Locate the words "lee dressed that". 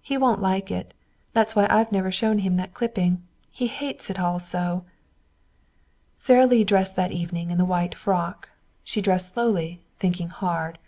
6.46-7.10